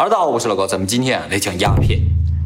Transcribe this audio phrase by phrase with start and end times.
[0.00, 2.00] 哈喽，大家好，我是老高，咱们今天啊来讲鸦片。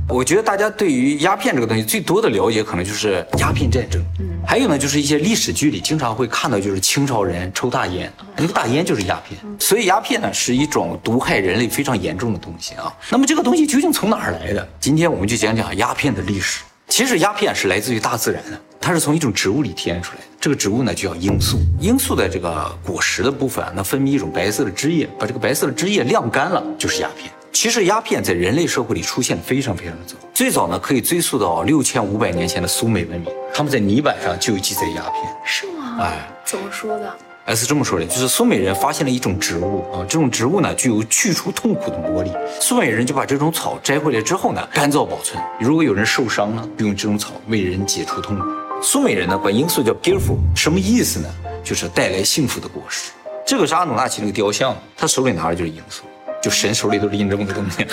[0.09, 12.93] 我觉得大家对于鸦片这个东西最多的了解，可能就是鸦片战争，嗯，还有呢就是一些历史剧里经常会看到，就是清朝人抽大烟，那个大烟就是鸦片，所以鸦片呢是一种毒害人类非常严重的东西啊。
[13.09, 14.69] 那么这个东西究竟从哪儿来的？
[14.81, 16.65] 今天我们就讲讲鸦片的历史。
[16.89, 20.25] 其实鸦片是来自于大自然的，它是从一种植物里提炼出来的。
[20.41, 27.31] 这个植物呢就叫罂粟，罂粟的这个果实的部分啊，那分泌一种白色的汁液，把这个白色的汁液晾干了，就是鸦片。
[27.55, 35.33] 其实鸦片在人类社会里出现的非常非常的早，最早呢可以追溯到六千五百年前的苏美文明，他们在泥板上就有记载鸦片。
[35.47, 35.99] 是吗？
[36.01, 37.17] 哎，怎么说的？
[37.45, 42.33] 哎，是这么说的，就是苏美人发现了一种植物啊，这种植物呢具有去除痛苦的魔力。
[42.61, 45.41] 苏美人就把这种草摘回来之后呢，干燥保存。
[45.61, 48.45] 如果有人受伤呢，就用这种草为人解除痛苦。
[48.83, 51.29] 苏美人呢管罂粟叫 beautiful，什么意思呢？
[51.63, 53.13] 就是带来幸福的果实。
[53.47, 56.03] 这个是阿努纳奇那个雕像，他手里拿的就是罂粟。
[56.45, 57.87] 就神手里都拎这么个东西，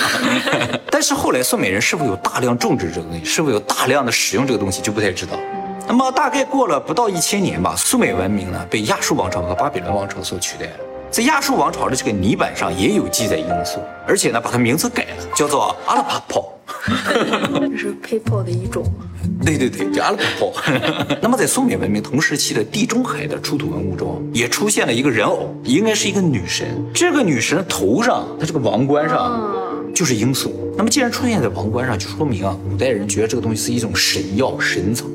[0.92, 5.40] 但是后来宋美人是否有大量种植这个东西， 是否有大量的使用这个东西就不太知道。
[5.88, 10.74] 那么大概过了不到一千年吧，苏美文明呢被亚述王朝和巴比伦王朝所取代了。
[11.10, 16.52] 在亚述王朝的这个泥板上也有记载罂粟，而且呢把它名字改了，叫做阿拉帕泡。
[16.86, 19.06] 这是 people 的一种 吗？
[19.46, 20.54] 对对对，叫阿拉帕泡。
[21.22, 26.68] 那么在苏美文明同时期的地中海的出土文物中，也出现了一个人偶，应该是一个女神。
[26.94, 29.54] 这个女神头上，她这个王冠上
[29.94, 30.52] 就是罂粟。
[30.76, 35.06] 那么既然出现在王冠上，就说明啊，古代人觉得这个东西是一种神药神草，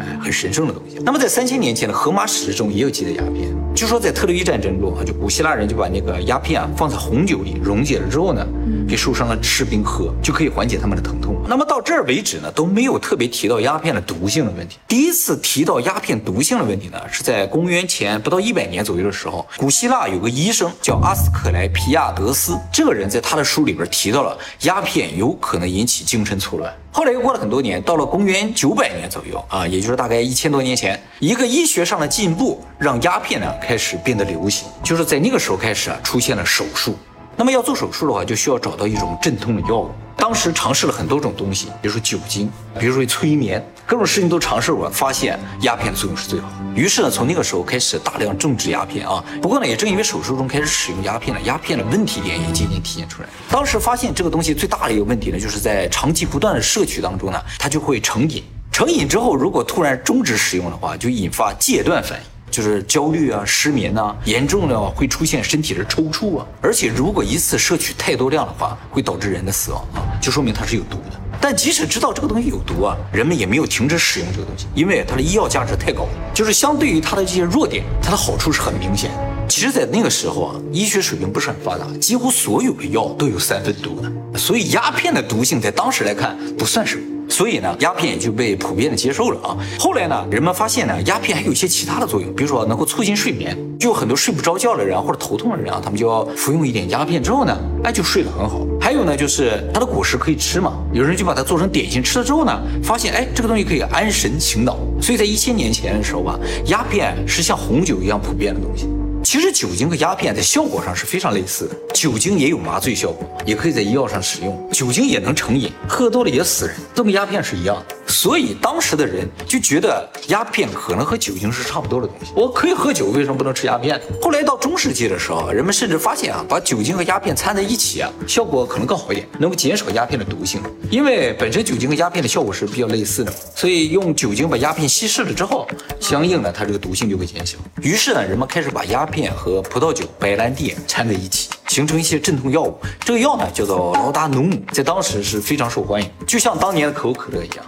[0.00, 0.98] 哎，很神圣的东西。
[1.04, 3.54] 那么在三千年前的荷马史诗中也有记载鸦片。
[3.74, 8.44] 据说在特洛伊战争中啊，就古希腊人就把那个鸦片啊放在红酒里溶解了之后呢，
[8.88, 11.36] 给受伤的士兵喝，就可以缓解他们的疼痛。
[11.48, 14.78] 那么到这儿为止呢，都没有特别提到鸦片的毒性的问题。
[14.88, 26.72] 第一次提到鸦片毒性的问题呢，是在公元前不到一百年左右的时候，古希腊有个医生叫阿斯克莱皮亚德斯，这个人在他的书里边提到了鸦片有可能引起精神错乱。
[26.92, 36.96] 后来又过了很多年，到了公元九百年左右啊，也就是大概一千多年前，一个医学上的进步让鸦片呢开始变得流行，就是在那个时候开始啊出现了手术。
[37.40, 39.90] 那么要做手术的话，就需要找到一种镇痛的药物。
[40.14, 46.54] 当时尝试了很多种东西，比如说酒精，比如说催眠，各种事情都尝试过，发现鸦片作用是最好的。
[46.78, 49.24] 于是呢，从那个时候开始大量种植鸦片啊。
[49.40, 53.28] 不过呢，也正因为手术中开始使用鸦片了，鸦片的问题点也渐渐体现出来。
[53.48, 58.44] 当时发现这个东西最大的一个问题呢，就是在长期不断的摄取当中呢，它就会成瘾。
[58.70, 62.24] 成瘾之后，如果突然终止使用的话，就引发戒断反应。
[62.50, 71.20] 就是焦虑啊、失眠呐，严重的会出现身体的抽搐啊，而且如果一次摄取太多量的话，会导致人的死亡啊，就说明它是有毒的。
[71.42, 76.10] 但即使知道这个东西有毒啊，人们也没有停止使用这个东西，因为它的医药价值太高了。
[76.34, 79.10] 就是相对于它的这些弱点，它的好处是很明显。
[79.48, 87.02] 其实，在那个时候啊，医学水平不是很发达，几乎所有的药都有三分毒的，所以鸦片的毒性在当时来看不算什么。
[87.30, 89.56] 所以呢，鸦片也就被普遍的接受了啊。
[89.78, 98.66] 后来呢，人们发现呢，鸦片还有一些其他的作用，比如说能够促进睡眠，就有很多睡不着觉的人或者头痛的人啊，他们就要服用一点鸦片之后呢，哎，就睡得很好。
[98.80, 104.76] 还有呢，就是它的果实可以吃嘛，有人就把它做成点心吃了之后呢，发现哎，这个东西可以安神醒脑。
[105.00, 108.86] 所以在一千年前的时候吧，鸦片是像红酒一样普遍的东西。
[109.22, 114.68] 其实酒精和鸦片在效果上是非常类似的，酒精也有麻醉效果，也可以在医药上使用。
[114.72, 117.94] 酒精也能成瘾，喝多了也死人，都跟鸦片是一样的。
[118.10, 122.32] 所以当时的人就觉得鸦片可能和酒精是差不多的东西。
[122.34, 124.00] 我可以喝酒，为什么不能吃鸦片？
[124.20, 130.60] 后来到中世纪的时候，人们甚至发现啊，把酒精和鸦片掺在一起啊，效果可能更好一点，能够减少鸦片的毒性。
[130.90, 135.68] 因为本身酒精和鸦片的效果是比较类似的，所以用酒精把鸦片稀释了之后，
[136.00, 137.56] 相应的它这个毒性就会减小。
[137.80, 142.76] 于是呢，人们开始把鸦片和葡萄酒、白兰地掺在一起，形成一些镇痛药物。
[143.04, 147.64] 这个药呢叫做劳达努姆，在当时是非常受欢迎，就像当年的可口可乐一样。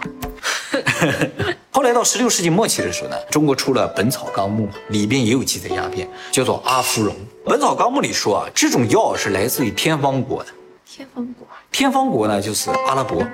[1.71, 7.13] 后来到十六世纪末期的时候呢，中国出了《本草纲目》，里边也有记载鸦片，叫做阿芙蓉。
[7.45, 10.49] 《本草纲目》里说啊，这种药是来自于天方国的。
[10.85, 13.25] 天方国，天方国呢就是阿拉伯。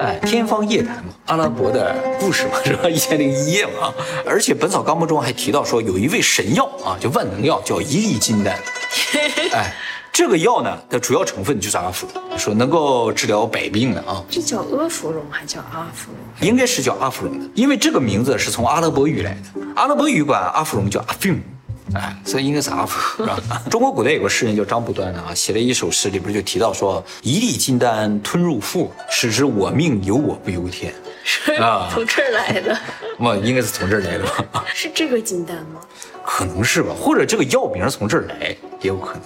[0.00, 2.88] 哎，天方夜谭嘛，阿拉伯的故事嘛，是吧？
[2.88, 3.92] 一千零一夜嘛。
[4.24, 8.56] 而且《本草纲目》中还提到说，有一味神药啊，叫万能药，叫一粒金丹。
[9.52, 9.74] 哎。
[10.10, 14.20] 这个药呢的主要成分就是阿芙蓉，说能够治疗百病的啊。
[14.28, 16.48] 这叫阿芙蓉还叫阿芙蓉？
[16.48, 19.60] 应该是叫阿芙蓉的，因为这个名字是从阿拉伯语来的。
[19.76, 21.38] 阿拉伯语管阿芙蓉叫阿菲姆，
[21.94, 22.86] 哎，所以应该是阿。
[23.70, 30.92] 中国古代有个诗人叫张不端的啊，写了一首诗，里边就提到说：“一粒金丹吞入腹，使之我命由我不由天。”
[31.24, 32.78] 是 啊，从这儿来的。
[33.18, 34.64] 我应该是从这儿来的吧？
[34.74, 35.80] 是这个金丹吗？
[36.24, 38.48] 可能是吧，或者这个药名从这儿来
[38.80, 39.22] 也有可能。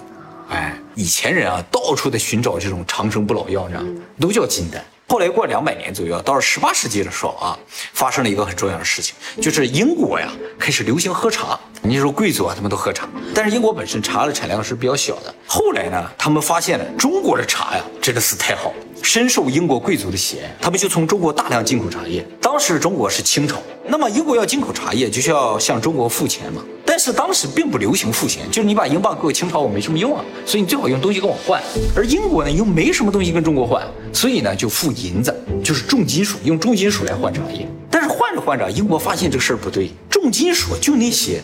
[0.49, 3.89] 哎，以前人啊，到处在寻找这种长生不老药，你知道吗？
[4.19, 4.83] 都叫金丹。
[5.13, 7.55] 后来过两百年左右，到了十八世纪的时候啊，
[7.93, 10.27] 发生了一个很重要的事情，就是英国呀
[10.57, 11.59] 开始流行喝茶。
[11.83, 15.31] 你说贵族啊，他们都喝茶，但是英国本身茶的产量是比较小的。
[15.45, 22.25] 后来呢，他们发现了中国的茶呀，真的是太好了，深受英国贵族的喜爱，他们就从中国大量进口茶叶。
[22.41, 26.63] 当时中国是清朝，那么英国要进口茶叶，就需要向中国付钱嘛。
[26.95, 31.59] 但是当时并不流行付钱，就是你把英镑给我清朝，我没什么用啊，所以你最好用东西跟我换。
[31.95, 37.67] 而英国呢又没什么东西跟中国换，所以呢就付银子，就是重金属，用重金属来换茶叶。
[37.89, 41.41] 但是换着换着，英国发现这个事儿不对，重金属就那些，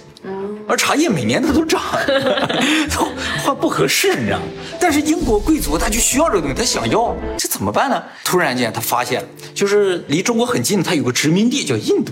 [0.67, 1.81] 而茶叶每年它都涨，
[2.95, 3.07] 都
[3.43, 4.43] 换不合适，你知道吗？
[4.79, 7.99] 但是英国贵族他就需要这个东西，他想要，这怎么办呢？
[8.23, 9.25] 突然间他发现，
[9.55, 12.11] 就是离中国很近，他有个殖民地叫印度。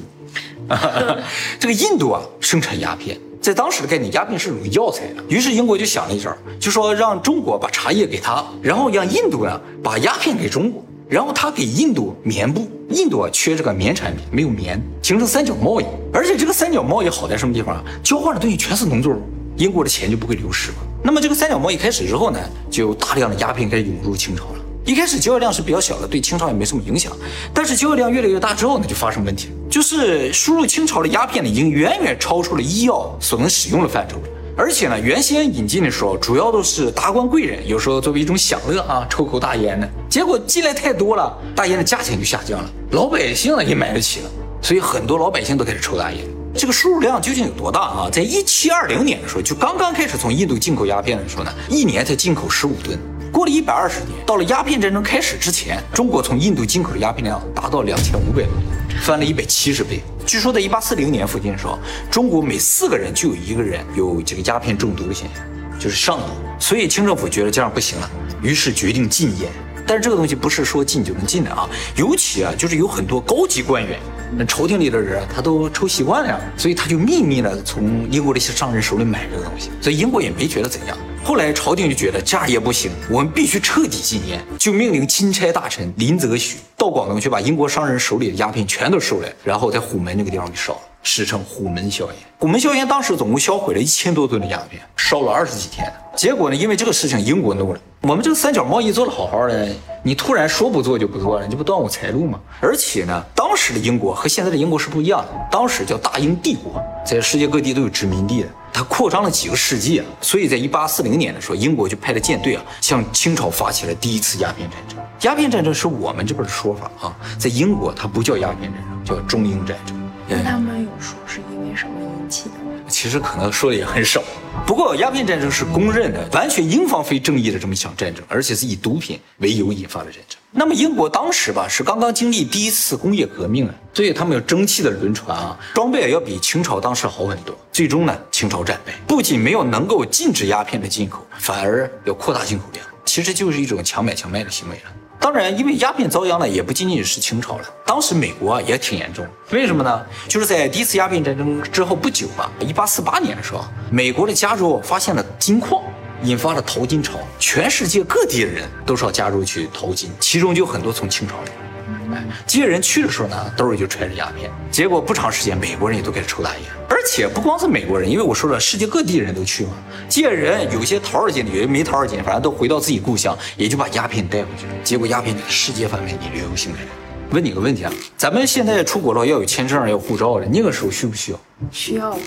[1.61, 5.23] 这个印度啊，生产鸦片，在当时的概念，鸦片是种药材啊。
[5.29, 12.67] 于是英国就想了一招，就说让中国把茶叶给他，然后让印度呢把鸦片给中国，然后他给印度棉布。
[12.89, 15.85] 印度啊缺这个棉产品，没有棉，形成三角贸易。
[16.13, 17.83] 而且这个三角贸易好在什么地方啊？
[18.01, 19.21] 交换的东西全是农作物，
[19.57, 20.77] 英国的钱就不会流失嘛。
[21.03, 22.39] 那么这个三角贸易开始之后呢，
[22.71, 24.59] 就大量的鸦片开始涌入清朝了。
[24.87, 27.11] 一开始交易量是比较小的，对清朝也没什么影响。
[27.53, 34.15] 但是交易量越来越大之后呢，就发生问题了，就是输入清朝的鸦片呢，已经远远超出了医药所能使用的范畴。
[34.55, 39.89] 而且呢，原先引进的时候，主要都是达官贵人，有时候作为一种享乐啊，抽口大烟的。
[40.09, 44.29] 结果进来太多了，大烟的价钱就下降了，老百姓呢也买得起了，
[44.61, 46.21] 所以很多老百姓都开始抽大烟。
[46.55, 48.09] 这个输入量究竟有多大啊？
[48.09, 52.97] 在一七二零年的时候，就刚刚开始从印度进口鸦片的时候呢，一年才进口十五吨。
[53.37, 60.01] 过了一百二十年，到了鸦片战争开始之前，中国从印度进口的鸦片量达到两千五百多吨，翻了一百七十倍。
[60.25, 61.77] 据说在一八四零年附近的时候，
[62.09, 65.45] 中国每四个人就有一个人有这个鸦片中毒的现象，
[65.79, 66.25] 就是上瘾。
[66.57, 68.09] 所以清政府觉得这样不行了，
[68.41, 69.51] 于是决定禁烟。
[69.85, 73.99] 但是这个东西不是说禁就能禁的啊，尤其啊，就是有很多高级官员，
[74.35, 80.97] 那朝廷里的人他都抽习惯了呀，所以他就秘密的从英国的一些商人手里买这个东西，所以英国也没觉得怎样。
[81.27, 90.71] 后来朝廷就觉得这样也不行，我们必须彻底禁烟，就命令钦差大臣林则徐到广东去把英国商人手里的鸦片全都收来，然后在虎门那个地方给烧。
[90.75, 92.15] 了，史称虎门销烟。
[92.37, 95.89] 虎门销烟当时总共销毁了一千多吨的鸦片，烧了二十几天。
[96.17, 97.79] 结果呢，因为这个事情，英国怒了。
[98.01, 99.73] 我们这个三角贸易做得好好的，
[100.03, 102.37] 你突然说不做就不做了，你这不断我财路吗？
[102.59, 108.49] 而且呢，当时的英国和现在的英国是不一样的，当时叫大英帝国，在世界各地都有殖民地的。
[108.73, 114.97] 它扩张了几个世纪啊，所以在一八四零年的时候，英国就派了舰队啊，向清朝发起了第一次鸦片战争。
[115.21, 119.95] 鸦片战争是我们这边的说法啊，在英国它不叫鸦片战争，叫中英战争。
[120.29, 122.55] 那他们有说是因为什么引起的？
[122.87, 124.21] 其实可能说的也很少。
[124.65, 130.37] 不过鸦片战争是公认的，完全英方非正义的这么一场战争，而且是以毒品为由引发的战争。
[130.51, 137.55] 那么英国当时吧是刚刚经历第一次工业革命啊，所以他们有蒸汽的轮船啊，装备要比清朝当时好很多。
[137.71, 144.81] 最终呢，清朝战败，不仅没有能够禁止鸦片的进口，反而要扩大进口量，其实就是一种强买强卖的行为了。
[145.19, 149.25] 当然，因为鸦片遭殃呢，也不仅仅是清朝了，当时美国啊也挺严重。
[149.51, 150.05] 为什么呢？
[150.27, 155.81] 就是在第一次鸦片战争之后不久吧，一八四八年的时候，美国的加州发现了金矿，
[156.23, 161.66] 引发了淘金潮，全世界各地的人都上加州去淘金，其中就很多从清朝来。
[162.13, 169.71] 哎，这些人去的时候呢，兜里就揣着鸦片，结果不长时间，美国人也都开始抽大烟，而且不光是美国人，因为我说了，世界各地人都去嘛，
[170.09, 176.89] 这些人有些逃着金的，有些没逃着金，反正都回到自己故乡，也就把鸦片带回去了，结果鸦片在世界范围内流行开来。
[177.31, 181.39] 问你个问题啊，咱们现在出国了要有签证，要护照的，那个时候需不需要？
[181.71, 182.19] 需要吧？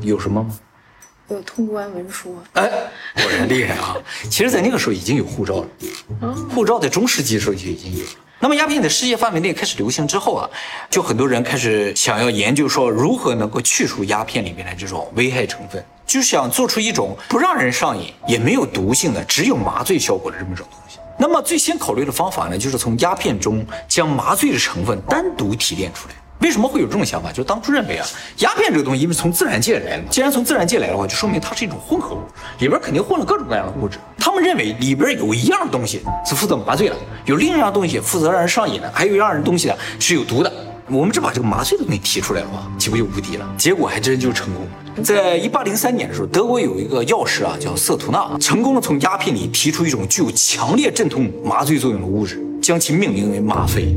[0.00, 0.58] 有什么吗？
[1.28, 2.34] 有通关文书。
[2.54, 2.68] 哎，
[3.14, 3.94] 果然厉害啊！
[4.30, 5.64] 其实，在那个时候已经有护照
[6.20, 8.10] 了，护照在中世纪的时候就已经有了。
[8.40, 10.48] 那么鸦片在世界范围内开始流行之后啊，
[10.88, 20.98] 就很多人开始想要研究说如何能够去除鸦片里面的这种危害成分，就想做出一种不让人上瘾也没有毒性的，只有麻醉效果的这么一种东西。
[21.18, 26.14] 那么最先考虑的方法呢，就是从鸦片中将麻醉的成分单独提炼出来。
[26.40, 27.32] 为什么会有这种想法？
[27.32, 28.06] 就当初认为啊，
[28.38, 32.20] 鸦片这个东西因为从自然界来的，既然从自然界来的话，就说明它是一种混合物，
[32.60, 33.98] 里边肯定混了各种各样的物质。
[34.18, 40.52] 他们认为里边有一样东西是负责麻醉的，有另一样东西负责让人上瘾的，还有一样东西呢是有毒的。
[40.90, 43.46] 我们只把这个麻醉的东西提出来的话，岂不就无敌了？
[43.58, 44.66] 结果还真就成功。
[45.04, 53.94] 在一八零三年的时候，德国有一个药师啊，叫瑟图纳，成功的从鸦片里提出一种具有强烈镇痛麻醉作用的物质，将其命名为吗啡。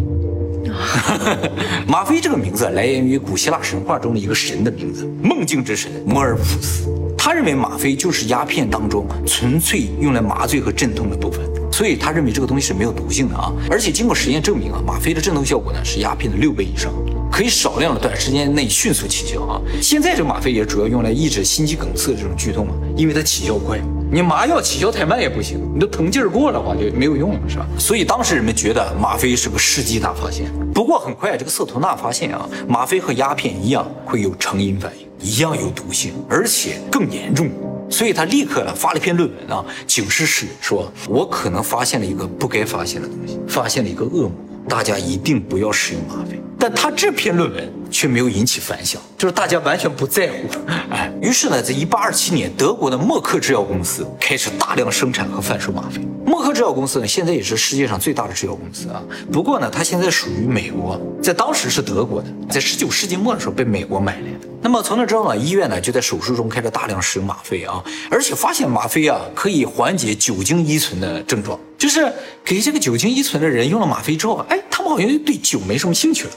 [1.88, 6.88] 吗啡这个名字来源于古希腊神话中的一个神的名字——梦境之神摩尔普斯。
[7.18, 11.40] 他认为吗啡就是鸦片当中纯粹用来麻醉和镇痛的部分，
[11.72, 13.51] 所以他认为这个东西是没有毒性的啊。
[13.70, 16.92] 而且经过实验证明啊，吗啡的镇痛效果呢是鸦片的六倍以上，
[17.32, 19.62] 可以少量的短时间内迅速起效啊。
[19.80, 23.80] 现在这吗啡也主要用来抑制心肌梗塞这种剧痛啊，因为它起效快。
[24.13, 27.65] 你麻药起效太慢也不行，你都疼劲儿过了话就没有用了，是吧？
[27.80, 30.51] 所以当时人们觉得吗啡是个世纪大发现。
[30.74, 37.50] 不过很快这个瑟图纳发现啊，吗啡和鸦片一样会有成瘾反应，一样有毒性，而且更严重。
[37.89, 44.32] 所以他立刻呢发了一篇论文啊，警示世人说：“我可能发现了一个不该发现的东西，发现了一个恶魔，
[44.72, 50.48] 大家一定不要使用吗啡。”但他这篇论文却没有引起反响，就是大家完全不在乎。
[50.92, 56.00] 哎，于是呢，在一八二七年，德国的默克制药公司开始大量生产和贩售吗啡。
[56.24, 59.01] 默克制药公司呢，现在也是世界上最大的制药公司啊。
[59.32, 64.48] 不过呢，它现在属于美国，在当时是德国的，在十九世纪末的时候被美国买来的。
[64.62, 72.14] 那么从那之后呢，医院呢就在手术中开始大量使用吗啡啊，而且发现吗啡啊可以缓解酒精依存的症状，就是
[72.46, 76.32] 给这个酒精依存的人用了吗啡之后，哎，他们好像对酒没什么兴趣了。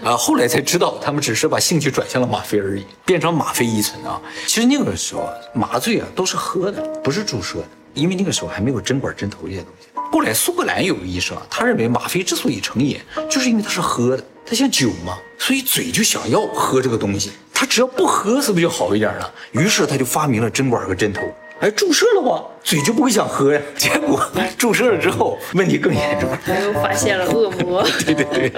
[0.02, 4.18] 啊，后来才知道，他们只是把兴趣转向了吗啡而已，变成吗啡依存啊。
[4.46, 9.88] 其实那个时候麻醉啊都是喝的，不是注射的，因为那个时候还没有针管针头这些东西。
[10.10, 12.98] 后来苏格兰有个医生啊，他认为吗啡之所以成瘾，
[13.30, 17.32] 就是因为它是喝的，它像酒嘛，所以嘴就想要喝这个东西。
[17.52, 19.30] 他只要不喝，是不是就好一点了？
[19.52, 21.20] 于是他就发明了针管和针头。
[21.62, 23.60] 哎，注射的话，嘴就不会想喝呀。
[23.76, 24.20] 结果
[24.58, 26.28] 注射了之后，问题更严重。
[26.44, 27.84] 他又发现了恶魔。
[28.04, 28.52] 对对对，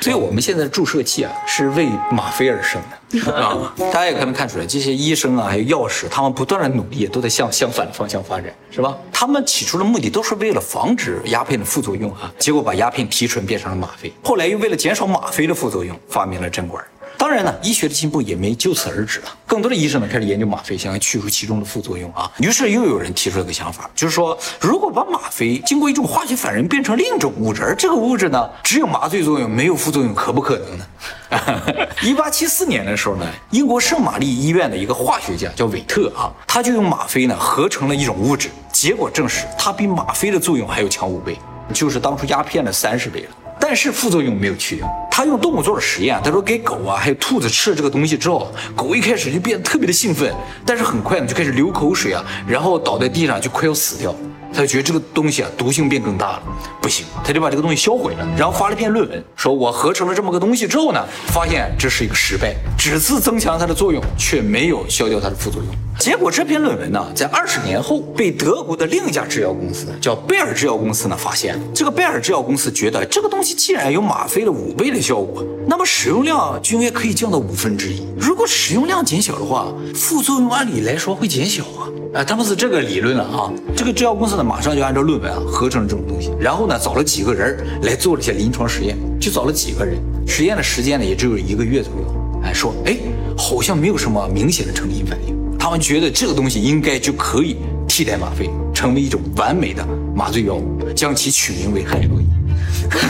[0.00, 3.74] 所以我们现在的注射器啊，是为吗啡而生的啊。
[3.92, 8.96] 大家也可能看出来，这些医生啊，还有药师，他们不断的努力，都在向相反的方向发展，是吧？
[9.12, 14.10] 他们起初的目的都是为了防止鸦片的副作用啊，结果把鸦片提纯变成了吗啡。
[14.22, 16.82] 后来又为了减少吗啡的副作用，发明了针管。
[17.18, 19.26] 当然呢，医学的进步也没就此而止了。
[19.46, 22.30] 更多的医生呢开始研究吗啡，想要去除其中的副作用啊。
[22.38, 30.86] 于是又有人提出了个想法，就是说，如果把吗啡经过一种化学反应变成另一种物质，而这个物质呢只有麻醉作用，没有副作用，可不可能呢？
[32.02, 41.38] 一八七四年的时候呢，英国圣玛丽医院的一个化学家叫韦特啊，他就用吗啡呢合成了一种物质，结果证实它比吗啡的作用还要强五倍，
[41.72, 43.28] 就是当初鸦片的三十倍了。
[43.60, 44.88] 但是副作用没有去掉。
[45.10, 50.34] 他用动物做了实验，他说给狗啊还有兔子吃了这个东西之后，狗一开始就变得特别的兴奋，
[50.64, 54.14] 但是很快呢就开始流口水啊，然后倒在地上就快要死掉。
[54.56, 56.42] 他就觉得这个东西啊毒性变更大了，
[56.80, 65.70] 不行，他就把这个东西销毁了，然后发了篇论文，说我合成了这么个东西之后呢，发现这是一个失败，只是增强它的作用，却没有消掉它的副作用。
[65.98, 71.58] 结果这篇论文呢，在二十年后被德国的另一家制药公司叫贝尔制药公司呢发现。
[71.74, 78.06] 这个贝尔制药公司觉得这个东西既然有吗啡的五倍的效果，那么使用量就应该可以降到五分之一。
[78.18, 81.88] 如使用量减小的话，副作用按理来说会减小啊。
[82.14, 83.52] 啊，他们是这个理论了啊。
[83.76, 92.40] 这个制药公司呢，马上就按照论文啊合成了这种东西，然后呢找了几个人来做了一些临床实验，就找了几个人，实验的时间呢也只有一个月左右。
[92.42, 92.96] 哎，说哎
[93.36, 102.28] 好像没有什么明显的成瘾反应，他们觉得这个东西应该就可以替代吗啡，成为一种完美的麻醉药物，将其取名为海洛因，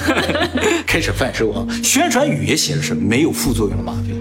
[0.85, 1.67] 开始贩售啊。
[1.85, 4.16] 宣传语也写的是没有副作用的吗啡。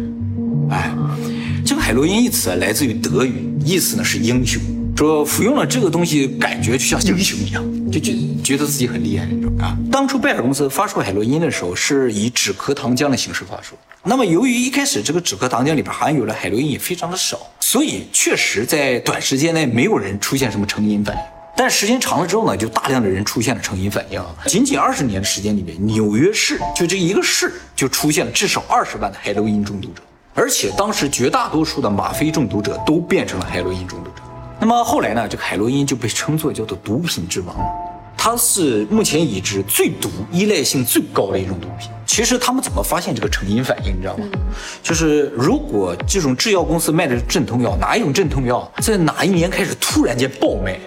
[1.85, 4.59] 海洛因一词啊来自于德语，意思呢是英雄。
[4.97, 8.11] 说服用了这个东西，感觉就像英雄一样，就觉
[8.43, 9.77] 觉得自己很厉害那种啊。
[9.91, 13.77] 当初拜耳公司发售海洛因的时候，是以止咳糖浆的形式发售。
[14.01, 21.21] 那么由于一开始这个止咳糖浆里边含有的海洛因也非常的少，所以确实在短时间内没有人出现什么成瘾反应。
[21.55, 24.19] 但时间长了之后呢，就大量的人出现了成瘾反应。
[24.47, 30.01] 仅仅二十年的时间里面，纽约市就这一个市就出现了至少二十万的海洛因中毒者，
[30.35, 34.21] 而且当时绝大多数的吗啡中毒者都变成了海洛因中毒者。
[34.59, 37.55] 那么后来呢，这个海洛因就被称作叫做毒品之王，
[38.17, 41.89] 它是目前已知最毒、依赖性最高的一种毒品。
[42.05, 44.25] 其实他们怎么发现这个成瘾反应，你知道吗？
[44.83, 50.77] 就是如果这种制药公司卖的镇痛药，哪一种镇痛药在哪一年开始突然间爆卖，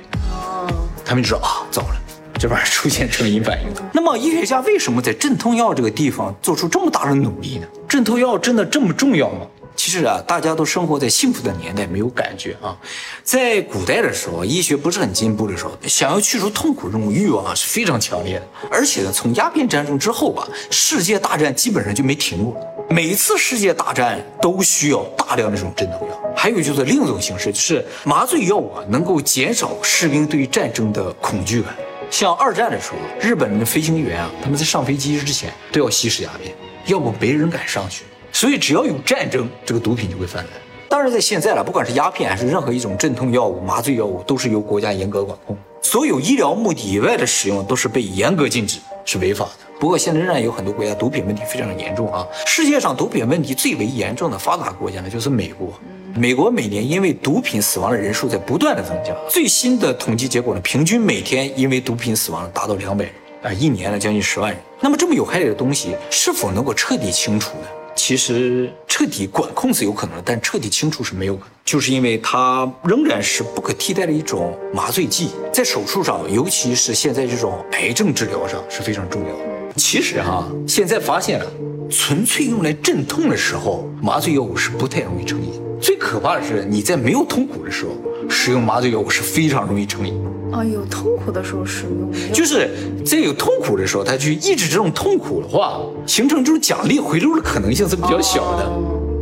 [1.05, 1.97] 他们就说啊，糟了，
[2.39, 3.91] 这玩意儿出现成瘾反应了。
[3.93, 7.67] 那么医学家为什么在镇痛药这个地方做出这么大的努力呢？
[7.89, 9.47] 镇痛药真的这么重要吗？
[9.75, 12.77] 其实啊，大家都生活在幸福的年代，没有感觉啊。
[13.23, 18.47] 在古代的时候，医学不是很进步的时候，想要去除痛苦这种欲望啊是非常强烈的。
[18.71, 22.57] 而且呢，从鸦片战争之后吧，世界大战基本上就没停过。
[22.91, 26.21] 每一次世界大战都需要大量的这种镇痛药。
[26.35, 31.73] 还有就是另一种形式，就是麻醉药啊，能够减少士兵对于战争的恐惧感。
[32.11, 36.55] 像二战的时候，日本的飞行员啊，他们在上飞机之前都要吸食鸦片，
[36.87, 38.05] 要不没人敢上去。
[38.33, 40.47] 所以只要有战争，这个毒品就会泛滥。
[40.89, 41.09] 当然。
[41.09, 49.68] 在现在了，不管是鸦片还是任何一种镇痛药物、麻醉药物，都是由国家严格管控，所有医疗目的以外的使用都是被严格禁止，是违法的。
[49.79, 52.27] 不过现在仍然有很多国家毒品问题非常严重啊。
[52.45, 55.73] 世界上毒品问题最为严重的发达国家呢，就是美国。
[56.17, 64.61] 美国每年因为毒品死亡的人数在不断的增加，最新的统计结果呢，平均每天因为毒品死亡达到两百人啊，一年呢将近十万人。
[64.81, 67.69] 那么这么有害的东西，是否能够彻底清除呢？
[67.95, 79.48] 其实彻底管控是有可能的，但彻底清除是没有可能，就是因为它仍然是不可替代的一种麻醉剂，在手术上，尤其是现在这种癌症治疗上是非常重要的。
[79.79, 81.47] 其实哈，现在发现了，
[81.89, 85.53] 纯粹用来镇痛的时候，麻醉药物是不太容易成瘾。
[85.81, 87.93] 最可怕的是，你在没有痛苦的时候
[88.29, 90.21] 使用麻醉药物是非常容易成瘾。
[90.53, 92.69] 啊，有痛苦的时候使用，就是
[93.07, 98.69] 在有痛苦的时候，他去抑制这种痛苦的话，形成这种奖励回路的可能性是比较小的。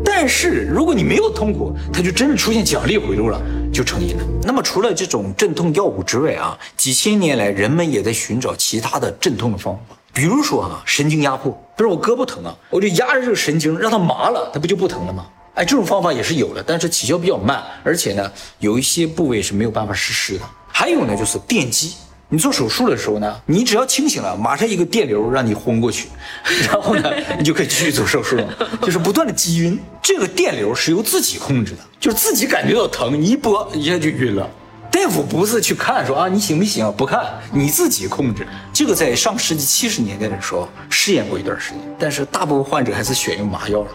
[0.02, 3.38] 但是如果你没有痛苦，它就真的出现奖励回路了，
[3.70, 4.24] 就成瘾了。
[4.42, 15.26] 那么除了这种镇痛药物之外啊，几千年来人们也在寻找其他的镇痛的方法，比如说啊，神经压迫，比如我胳膊疼啊，我就压着这个神经让它麻了，它不就不疼了吗？
[15.56, 20.44] 哎，这种方法也是有的，但是起效比较慢，而且呢，有一些部位是没有办法实施的。
[20.68, 21.92] 还有呢，就是电击。
[22.30, 26.08] 你做手术的时候呢，你只要清醒了，马上一个电流让你昏过去，
[26.66, 28.48] 然后呢，你就可以继续做手术了。
[28.80, 34.48] 就是不断的击晕，这个电流是由自己控制的，就是自己感觉到疼，你一拨一下就晕了。
[34.96, 38.46] 大夫不是去看说啊你行不行，不看，你自己控制。
[38.72, 43.90] 这个在上世纪七十年代的时候试验过一段时间，但是大部分患者还是选用麻药了。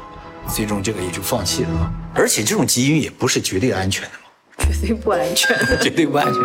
[0.47, 4.11] 最终这个也就放弃了，而且这种基因也不是绝对安全的，
[4.81, 6.41] 对不安全， 绝对不安全。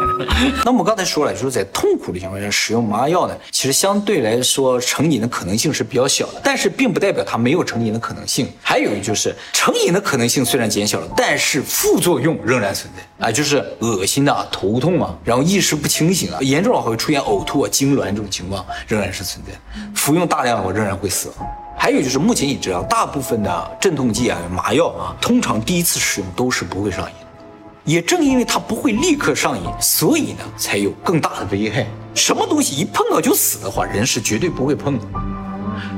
[0.65, 8.49] 那我们刚才说了，就是在痛苦的情况下使用麻药呢，其实相对来说成瘾的可能性是比较小的，但是并不代表它没有成瘾的可能性。
[8.61, 19.53] 还有就是成瘾的可能性虽然减小了，但是副作用仍然存在啊，就是恶心啊、头痛啊，然后意识不清醒啊，严重的话会出现呕吐啊、痉挛这种情况仍然是存在。
[19.95, 21.49] 服用大量的话仍然会死亡。
[21.79, 27.15] 还有就是，目前已知啊，大部分的镇痛剂啊、麻药啊，通常第一次使用都是不会上瘾。
[27.87, 31.87] 也正因为它不会立刻上瘾，所以呢，才有更大的危害。
[32.15, 35.05] 什么东西一碰到就死的话，人是绝对不会碰的。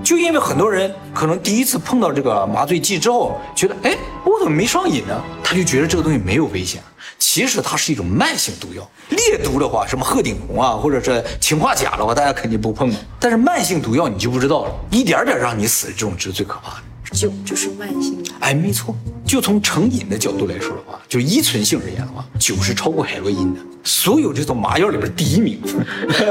[0.04, 5.18] 就因为很多人可能第一次碰到这个麻醉剂之后，觉得哎，我怎么没上瘾呢？
[5.42, 6.82] 他就觉得这个东西没有危险。
[7.18, 12.94] 其实它是一种慢性毒药，烈毒的话，什么鹤顶红啊，或者是氰化钾的话，大家肯定不碰。
[13.18, 16.82] 但是慢性毒药你就不知道了，一点点让你死，这种是最可怕的。
[17.12, 18.94] 酒就是慢性的，哎，没错。
[19.26, 25.60] 就从成瘾的角度来说的话，就依存性而言的话，酒是超过海洛因的，所有这种麻药里边第一名。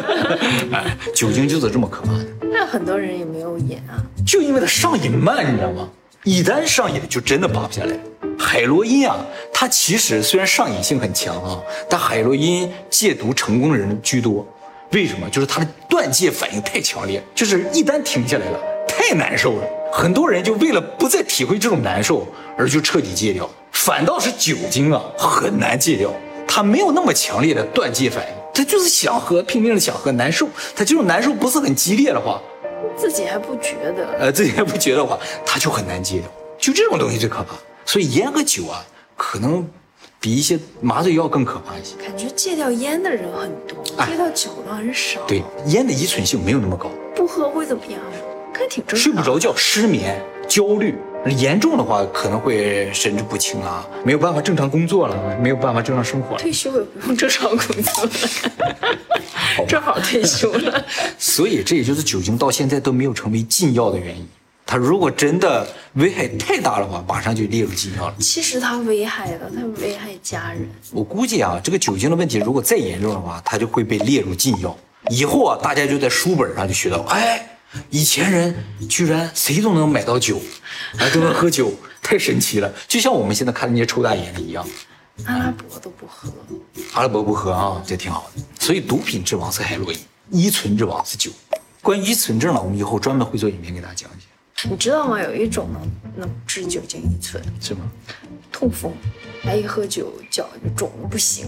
[0.74, 2.26] 哎，酒精就是这么可怕的。
[2.52, 5.90] 那很多人也没有瘾啊，就因为它上瘾慢，你知道吗？
[6.24, 7.98] 一旦上瘾，就真的拔不下来。
[8.40, 9.18] 海洛因啊，
[9.54, 14.48] 它其实虽然上瘾性很强啊，但海洛因戒毒成功的人居多。
[14.92, 15.30] 为什么？
[15.30, 19.68] 就是它的断戒反应太强烈，就是一旦停下来了，太难受了。
[19.92, 23.50] 很多人就为了不再体会这种难受，而就彻底戒掉。
[23.72, 26.12] 反倒是酒精啊，很难戒掉，
[26.48, 30.48] 它没有那么强烈的断戒反应，他就是想喝，拼命的想喝，难受。
[30.76, 32.42] 他这种难受不是很激烈的话，
[32.98, 36.30] 自己还不觉得，呃，自己还不觉得话，他就很难戒掉。
[36.58, 37.56] 就这种东西最可怕。
[37.86, 38.84] 所以烟和酒啊，
[39.16, 39.66] 可能
[40.20, 41.96] 比一些麻醉药更可怕一些。
[41.96, 45.22] 感觉戒掉烟的人很多，戒掉酒的很少。
[45.28, 46.90] 对，烟的依存性没有那么高。
[47.16, 48.02] 不喝会怎么样？
[48.54, 49.00] 看挺正常。
[49.00, 50.96] 睡不着觉、失眠、焦虑，
[51.38, 56.42] 严重的话可能会神志不清啊，没有办法正常工作了，没有办法正常生活了。
[56.42, 60.84] 退休也不用正常工作了，正好退休了。
[61.18, 64.28] 所以这也就是酒精到现在都没有成为禁药的原因。
[64.70, 68.16] 它如果真的危害太大的话，马上就列入禁药了。
[68.20, 70.70] 其实它危害了，它危害家人。
[70.92, 74.78] 我估计啊，这个酒精的问题如果再严重的话，它就会被列入禁药。
[75.10, 77.48] 以后啊，大家就在书本上就学到，哎，
[77.90, 78.56] 以前人
[78.90, 80.42] 居然谁都能买到酒，
[80.96, 82.74] 还，都能喝酒，太神奇了。
[82.88, 84.66] 就像我们现在看那些抽大烟的一样。
[85.26, 86.32] 阿拉伯都不喝，
[86.94, 88.44] 阿拉伯不喝啊，这挺好的。
[88.60, 90.00] 所以毒品之王是海洛因，
[90.30, 91.32] 依存之王是酒。
[91.82, 94.70] 关于依存症呢，我们以后专门会做影片给大家讲解。
[94.70, 95.22] 你知道吗？
[95.22, 95.82] 有一种能
[96.18, 97.82] 能治酒精依存，是吗？
[98.52, 98.92] 痛风，
[99.44, 101.46] 他一喝酒脚就肿的不行。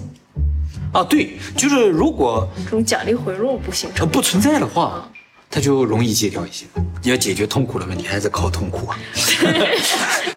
[0.93, 5.11] 啊，对，就是如果这种奖励回路不形成、不存在的话，
[5.49, 6.65] 他就容易戒掉一些。
[7.01, 8.99] 你要解决痛苦的问题，还是靠痛苦啊。